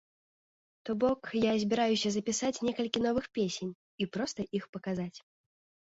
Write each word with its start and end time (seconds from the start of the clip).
То 0.89 0.95
бок, 1.03 1.21
я 1.43 1.51
збіраюся 1.65 2.09
запісаць 2.17 2.63
некалькі 2.71 2.99
новых 3.07 3.25
песень 3.39 3.73
і 4.01 4.13
проста 4.15 4.51
іх 4.61 4.71
паказаць. 4.77 5.17